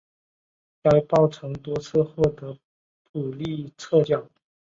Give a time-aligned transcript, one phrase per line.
[0.81, 2.57] 该报曾多次获得
[3.11, 4.27] 普利策奖。